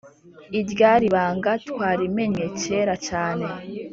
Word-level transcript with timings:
Irya 0.59 0.91
ribanga 1.01 1.51
twarimennye 1.63 2.45
kera 2.59 2.95
cyane 3.07 3.47